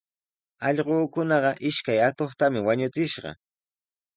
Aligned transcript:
Allquukunaqa 0.69 1.51
ishkay 1.69 1.99
atuqtami 2.07 2.59
wañuchishqa. 2.67 3.29